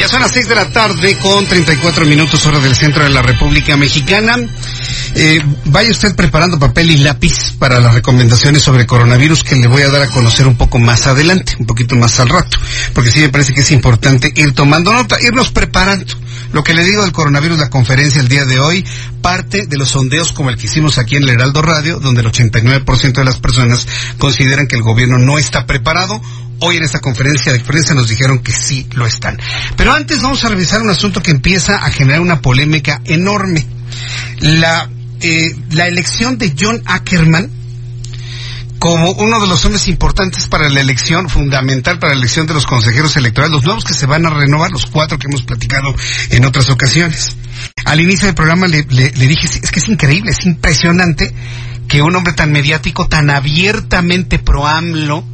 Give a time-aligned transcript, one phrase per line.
[0.00, 3.20] Ya son las 6 de la tarde con 34 minutos hora del centro de la
[3.20, 4.34] República Mexicana.
[5.14, 9.82] Eh, vaya usted preparando papel y lápiz para las recomendaciones sobre coronavirus que le voy
[9.82, 12.56] a dar a conocer un poco más adelante, un poquito más al rato,
[12.94, 16.14] porque sí me parece que es importante ir tomando nota, irnos preparando.
[16.54, 18.82] Lo que le digo del coronavirus, la conferencia el día de hoy,
[19.20, 22.32] parte de los sondeos como el que hicimos aquí en el Heraldo Radio, donde el
[22.32, 23.86] 89% de las personas
[24.16, 26.22] consideran que el gobierno no está preparado
[26.60, 29.38] hoy en esta conferencia de prensa nos dijeron que sí lo están.
[29.76, 33.66] Pero antes vamos a revisar un asunto que empieza a generar una polémica enorme.
[34.40, 34.88] La,
[35.20, 37.50] eh, la elección de John Ackerman
[38.78, 42.66] como uno de los hombres importantes para la elección, fundamental para la elección de los
[42.66, 45.94] consejeros electorales, los nuevos que se van a renovar, los cuatro que hemos platicado
[46.30, 47.36] en otras ocasiones.
[47.84, 51.34] Al inicio del programa le, le, le dije, es que es increíble, es impresionante
[51.88, 55.26] que un hombre tan mediático, tan abiertamente pro AMLO,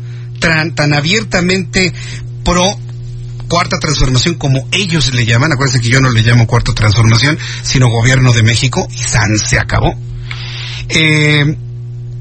[0.75, 1.93] tan, abiertamente
[2.45, 2.79] pro
[3.49, 7.89] cuarta transformación como ellos le llaman, acuérdense que yo no le llamo cuarta transformación, sino
[7.89, 9.95] gobierno de México, y San se acabó,
[10.89, 11.57] eh,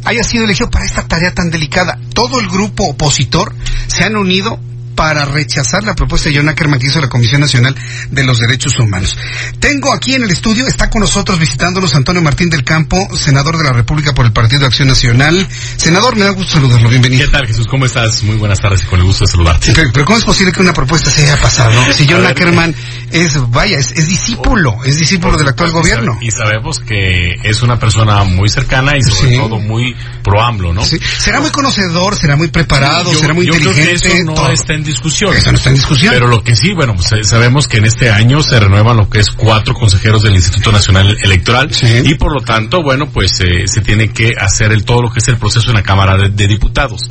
[0.04, 2.00] haya sido elegido para esta tarea tan delicada.
[2.14, 3.54] Todo el grupo opositor
[3.88, 4.60] se han unido
[4.96, 7.76] para rechazar la propuesta de John Ackerman que hizo la Comisión Nacional
[8.10, 9.18] de los Derechos Humanos.
[9.60, 13.64] Tengo aquí en el estudio, está con nosotros visitándonos Antonio Martín del Campo, senador de
[13.66, 15.48] la República por el Partido de Acción Nacional.
[15.78, 17.26] Senador, me da gusto saludarlo, bienvenido.
[17.26, 17.68] ¿Qué tal Jesús?
[17.68, 18.24] ¿Cómo estás?
[18.24, 19.74] Muy buenas tardes y con el gusto de saludarte.
[19.74, 21.74] Pero, pero, ¿cómo es posible que una propuesta se haya pasado?
[21.94, 22.74] Si John Ackerman
[23.12, 26.18] es, vaya, es, es discípulo, es discípulo del actual gobierno.
[26.22, 29.38] Y sabemos que es una persona muy cercana y sobre Sí.
[29.38, 30.86] todo muy pro AMLO, ¿no?
[30.86, 30.98] Sí.
[31.20, 34.08] Será muy conocedor, será muy preparado, Yo- será muy yo creo que inteligente.
[34.18, 34.52] eso no todo.
[34.52, 35.36] está en discusión.
[35.36, 36.14] Eso no está en discusión.
[36.14, 39.10] Pero lo que sí, bueno, pues eh, sabemos que en este año se renuevan lo
[39.10, 41.88] que es cuatro consejeros del Instituto Nacional Electoral Sí.
[42.06, 45.20] y por lo tanto, bueno, pues eh, se tiene que hacer el todo lo que
[45.20, 47.02] es el proceso en la Cámara de, de Diputados.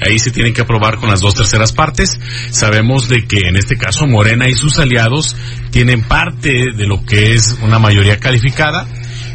[0.00, 2.18] Ahí se tienen que aprobar con las dos terceras partes.
[2.50, 5.36] Sabemos de que en este caso Morena y sus aliados
[5.70, 8.86] tienen parte de lo que es una mayoría calificada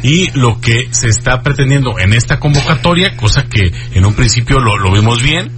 [0.02, 4.78] y lo que se está pretendiendo en esta convocatoria, cosa que en un principio lo,
[4.78, 5.50] lo vimos bien,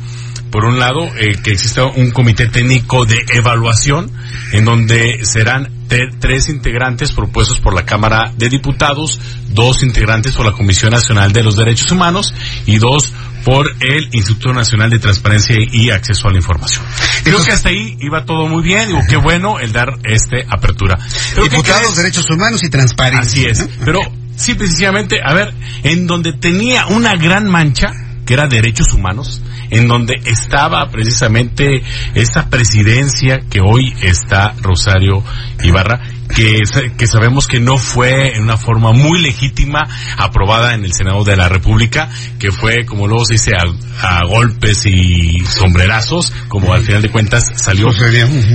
[0.52, 4.12] por un lado, eh, que exista un comité técnico de evaluación
[4.52, 5.72] en donde serán
[6.20, 9.18] tres integrantes propuestos por la Cámara de Diputados,
[9.48, 12.34] dos integrantes por la Comisión Nacional de los Derechos Humanos
[12.66, 13.12] y dos
[13.44, 16.84] por el Instituto Nacional de Transparencia y Acceso a la Información.
[17.24, 20.44] Creo Entonces- que hasta ahí iba todo muy bien, digo, qué bueno el dar este
[20.48, 20.98] apertura.
[21.34, 23.20] Pero ¿qué Diputados, derechos humanos y transparencia.
[23.22, 23.58] Así es.
[23.60, 23.84] ¿no?
[23.86, 24.00] Pero
[24.36, 27.90] sí, precisamente, a ver, en donde tenía una gran mancha,
[28.24, 31.82] que era derechos humanos, en donde estaba precisamente
[32.14, 35.24] esta presidencia que hoy está Rosario
[35.64, 36.00] Ibarra,
[36.34, 36.60] que,
[36.96, 39.80] que sabemos que no fue en una forma muy legítima
[40.18, 44.26] aprobada en el Senado de la República, que fue, como luego se dice, a, a
[44.26, 47.88] golpes y sombrerazos, como al final de cuentas salió.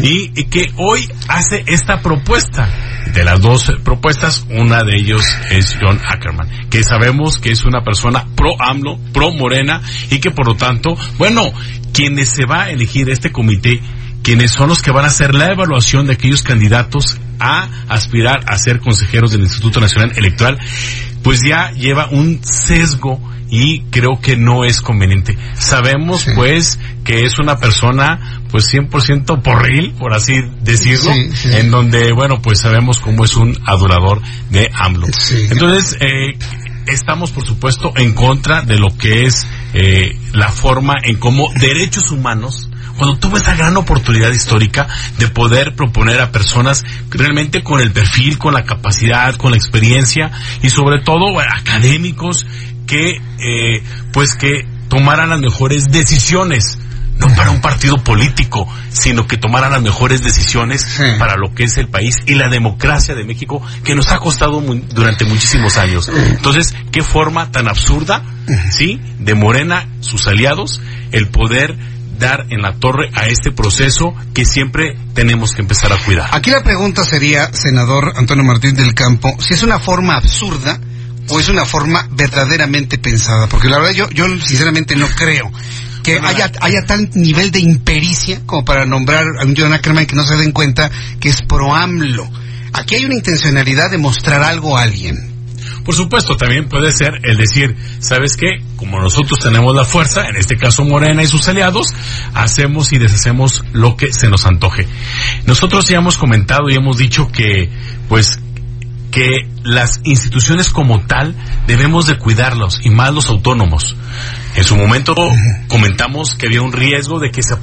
[0.03, 2.69] Y que hoy hace esta propuesta.
[3.17, 7.83] De las dos propuestas, una de ellos es John Ackerman, que sabemos que es una
[7.83, 11.51] persona pro AMLO, pro Morena, y que por lo tanto, bueno,
[11.94, 13.81] quienes se va a elegir este comité,
[14.22, 18.55] quienes son los que van a hacer la evaluación de aquellos candidatos a aspirar a
[18.59, 20.59] ser consejeros del Instituto Nacional Electoral,
[21.23, 23.19] pues ya lleva un sesgo
[23.50, 25.38] y creo que no es conveniente.
[25.56, 26.31] Sabemos Sí.
[26.35, 31.50] pues que es una persona pues 100% porril, por así decirlo, Sí, sí.
[31.53, 35.08] en donde bueno pues sabemos cómo es un adorador de AMLO.
[35.52, 36.38] Entonces, eh,
[36.88, 42.11] estamos por supuesto en contra de lo que es eh, la forma en cómo derechos
[42.11, 44.88] humanos cuando tuvo esa gran oportunidad histórica
[45.20, 50.32] de poder proponer a personas realmente con el perfil, con la capacidad, con la experiencia
[50.64, 52.46] y sobre todo académicos
[52.87, 56.79] que eh, pues que tomaran las mejores decisiones
[57.19, 61.03] no para un partido político, sino que tomaran las mejores decisiones Sí.
[61.17, 64.61] para lo que es el país y la democracia de México que nos ha costado
[64.61, 66.09] durante muchísimos años.
[66.09, 68.23] Entonces, qué forma tan absurda,
[68.72, 69.01] ¿sí?
[69.19, 70.79] De Morena, sus aliados,
[71.11, 71.75] el poder
[72.19, 76.29] dar en la torre a este proceso que siempre tenemos que empezar a cuidar.
[76.31, 80.79] Aquí la pregunta sería, senador Antonio Martín del Campo, si es una forma absurda
[81.29, 85.52] o es una forma verdaderamente pensada, porque la verdad yo, yo sinceramente no creo
[86.03, 90.16] que haya, haya tal nivel de impericia como para nombrar a un John Ackerman que
[90.16, 90.90] no se den cuenta
[91.20, 92.29] que es pro AMLO.
[92.74, 95.38] Aquí hay una intencionalidad de mostrar algo a alguien.
[95.84, 98.62] Por supuesto, también puede ser el decir, ¿sabes qué?
[98.76, 101.88] Como nosotros tenemos la fuerza, en este caso Morena y sus aliados,
[102.34, 104.85] hacemos y deshacemos lo que se nos antoje.
[105.46, 107.70] Nosotros ya hemos comentado y hemos dicho que,
[108.09, 108.38] pues,
[109.12, 113.96] que las instituciones como tal debemos de cuidarlos y más los autónomos.
[114.56, 115.16] En su momento
[115.68, 117.54] comentamos que había un riesgo de que se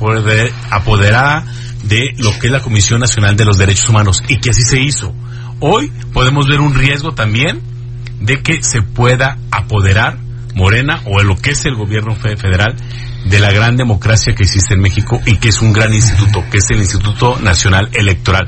[0.71, 1.45] apoderara
[1.85, 4.81] de lo que es la Comisión Nacional de los Derechos Humanos y que así se
[4.81, 5.15] hizo.
[5.61, 7.63] Hoy podemos ver un riesgo también
[8.21, 10.19] de que se pueda apoderar
[10.55, 12.77] Morena o lo que es el gobierno federal
[13.25, 16.59] de la gran democracia que existe en México y que es un gran instituto, que
[16.59, 18.47] es el Instituto Nacional Electoral,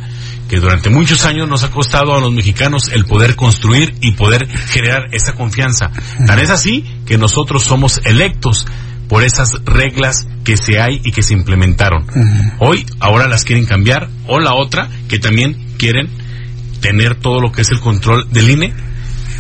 [0.49, 4.47] que durante muchos años nos ha costado a los mexicanos el poder construir y poder
[4.69, 5.91] generar esa confianza.
[6.27, 8.67] Tan es así que nosotros somos electos
[9.09, 12.07] por esas reglas que se hay y que se implementaron.
[12.59, 16.09] Hoy, ahora las quieren cambiar, o la otra, que también quieren
[16.81, 18.75] tener todo lo que es el control del INE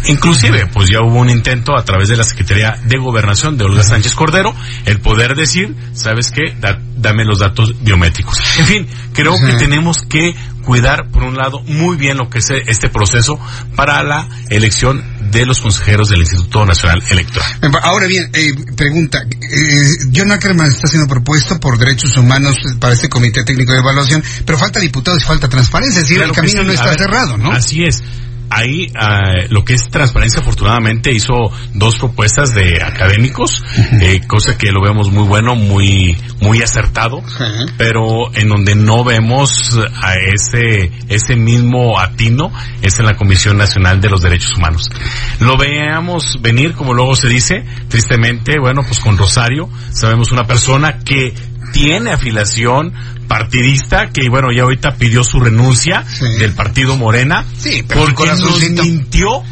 [0.08, 3.82] Inclusive, pues ya hubo un intento a través de la Secretaría de Gobernación de Olga
[3.82, 4.54] Sánchez Cordero,
[4.84, 6.54] el poder decir, ¿sabes qué?
[6.96, 8.40] dame los datos biométricos.
[8.58, 12.50] En fin, creo que tenemos que cuidar, por un lado, muy bien lo que es
[12.50, 13.38] este proceso
[13.76, 17.48] para la elección de los consejeros del Instituto Nacional Electoral.
[17.82, 23.08] Ahora bien, eh, pregunta, eh, John Ackerman está siendo propuesto por Derechos Humanos para este
[23.08, 26.72] Comité Técnico de Evaluación, pero falta diputados y falta transparencia, es decir, el camino no
[26.72, 27.52] está cerrado, ¿no?
[27.52, 28.02] Así es
[28.50, 31.34] ahí uh, lo que es transparencia afortunadamente hizo
[31.74, 33.62] dos propuestas de académicos
[34.00, 37.22] eh, cosa que lo vemos muy bueno muy muy acertado
[37.76, 42.52] pero en donde no vemos a ese ese mismo atino
[42.82, 44.88] es en la Comisión Nacional de los Derechos Humanos.
[45.40, 50.98] Lo veamos venir como luego se dice tristemente bueno pues con Rosario sabemos una persona
[50.98, 51.34] que
[51.76, 52.94] tiene afiliación
[53.28, 56.04] partidista que bueno ya ahorita pidió su renuncia
[56.38, 59.42] del partido Morena sí, porque nos mintió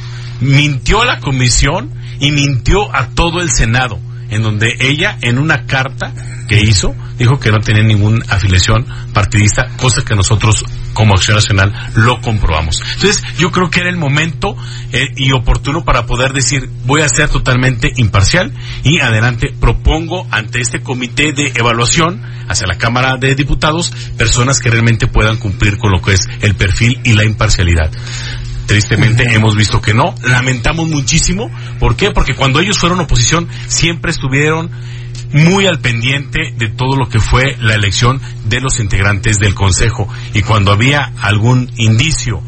[0.41, 1.91] mintió a la comisión
[2.21, 4.01] y mintió a todo el senado
[4.31, 6.15] en donde ella en una carta
[6.49, 11.73] que hizo dijo que no tenía ninguna afiliación partidista cosa que nosotros como Acción Nacional
[11.97, 12.81] lo comprobamos.
[12.95, 14.57] Entonces, yo creo que era el momento
[14.93, 18.53] eh, y oportuno para poder decir, voy a ser totalmente imparcial
[18.83, 24.71] y adelante propongo ante este comité de evaluación, hacia la Cámara de Diputados, personas que
[24.71, 27.91] realmente puedan cumplir con lo que es el perfil y la imparcialidad.
[28.67, 30.15] Tristemente hemos visto que no.
[30.23, 31.51] Lamentamos muchísimo.
[31.79, 32.11] ¿Por qué?
[32.13, 34.71] Porque cuando ellos fueron oposición siempre estuvieron
[35.35, 40.09] muy al pendiente de todo lo que fue la elección de los integrantes del Consejo
[40.33, 42.41] y cuando había algún indicio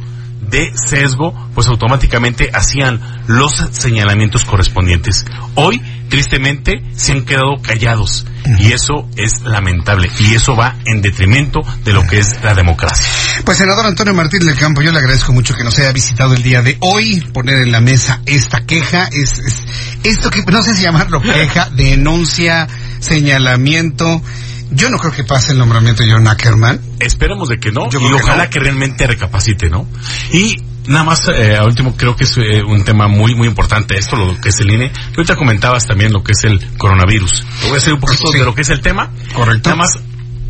[0.49, 5.27] de sesgo, pues automáticamente hacían los señalamientos correspondientes.
[5.57, 8.27] Hoy, tristemente, se han quedado callados
[8.59, 13.07] y eso es lamentable y eso va en detrimento de lo que es la democracia.
[13.45, 16.43] Pues senador Antonio Martín del Campo, yo le agradezco mucho que nos haya visitado el
[16.43, 19.67] día de hoy, poner en la mesa esta queja, es, es
[20.05, 22.69] esto que no sé si llamarlo queja, denuncia,
[23.01, 24.23] señalamiento.
[24.71, 26.81] Yo no creo que pase el nombramiento de John Ackerman.
[26.99, 27.89] Esperemos de que no.
[27.93, 29.89] y ojalá que, realmente recapacite, ¿no?
[30.33, 30.57] Y
[30.89, 34.17] nada más, eh, al último, creo que es eh, un tema muy, muy importante esto,
[34.17, 34.93] lo que es el INE.
[35.17, 37.45] Ahorita comentabas también lo que es el coronavirus.
[37.61, 39.11] Te voy a hacer un poquito de lo que es el tema.
[39.35, 39.71] Correcto.
[39.71, 39.99] Nada más,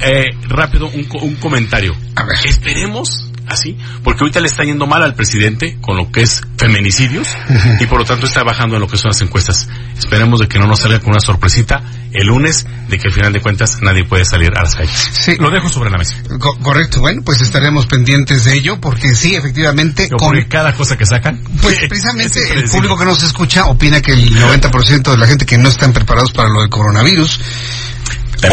[0.00, 1.94] eh, rápido, un, un comentario.
[2.14, 2.36] A ver.
[2.44, 7.28] Esperemos así, porque ahorita le está yendo mal al presidente con lo que es feminicidios
[7.80, 9.68] y por lo tanto está bajando en lo que son las encuestas.
[9.98, 13.32] Esperemos de que no nos salga con una sorpresita el lunes de que al final
[13.32, 15.10] de cuentas nadie puede salir a las calles.
[15.12, 15.36] Sí.
[15.38, 16.16] Lo dejo sobre la mesa.
[16.62, 20.08] correcto, bueno, pues estaremos pendientes de ello porque sí, efectivamente...
[20.08, 21.40] con cada cosa que sacan.
[21.60, 25.58] Pues precisamente el público que nos escucha opina que el 90% de la gente que
[25.58, 27.40] no están preparados para lo del coronavirus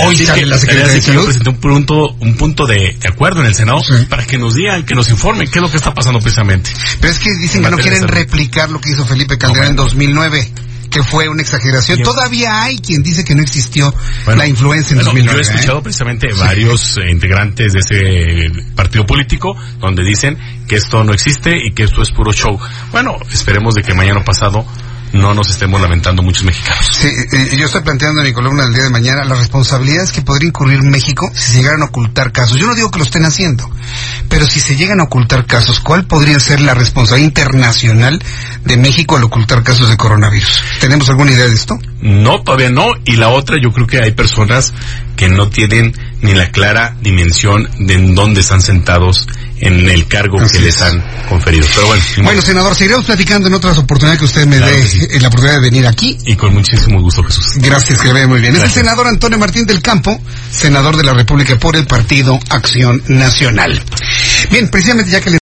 [0.05, 1.25] Hoy sale la Secretaría de Salud.
[1.25, 4.95] Presenté un punto, un punto de, acuerdo en el Senado para que nos digan, que
[4.95, 6.71] nos informen qué es lo que está pasando precisamente.
[6.99, 10.51] Pero es que dicen que no quieren replicar lo que hizo Felipe Calderón en 2009
[10.93, 12.03] que fue una exageración.
[12.03, 13.93] Todavía hay quien dice que no existió
[14.27, 15.31] la influencia en 2009.
[15.31, 15.81] Yo he escuchado ¿eh?
[15.81, 20.37] precisamente varios eh, integrantes de ese partido político donde dicen
[20.67, 22.59] que esto no existe y que esto es puro show.
[22.91, 24.65] Bueno, esperemos de que mañana pasado
[25.13, 26.85] no nos estemos lamentando muchos mexicanos.
[26.85, 30.21] Sí, eh, yo estoy planteando en mi columna del día de mañana las responsabilidades que
[30.21, 32.57] podría incurrir México si se llegaran a ocultar casos.
[32.57, 33.69] Yo no digo que lo estén haciendo,
[34.27, 38.23] pero si se llegan a ocultar casos, ¿cuál podría ser la responsabilidad internacional
[38.65, 40.63] de México al ocultar casos de coronavirus?
[40.79, 41.77] ¿Tenemos alguna idea de esto?
[42.01, 42.87] No, todavía no.
[43.05, 44.73] Y la otra, yo creo que hay personas
[45.15, 49.27] que no tienen ni la clara dimensión de en dónde están sentados
[49.59, 50.81] en el cargo Así que les es.
[50.81, 51.65] han conferido.
[51.75, 54.99] Pero bueno, Bueno, senador, seguiremos platicando en otras oportunidades que usted me Claro dé sí.
[55.09, 56.17] eh, la oportunidad de venir aquí.
[56.25, 57.45] y con muchísimo gusto, Jesús.
[57.57, 58.53] Gracias, que vaya muy bien.
[58.53, 58.83] Es el Gracias.
[58.83, 60.19] senador Antonio Martín del Campo,
[60.51, 63.81] senador de la República por el Partido Acción Nacional.
[64.51, 65.37] Bien, precisamente ya que le